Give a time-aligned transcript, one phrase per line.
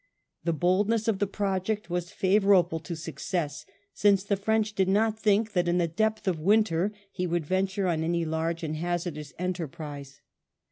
[0.45, 5.53] The boldness of the project was favourable to success, since the French did not think
[5.53, 10.21] that in the depth of winter he would venture on any large and hazardous enterprise.